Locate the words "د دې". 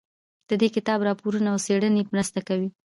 0.49-0.67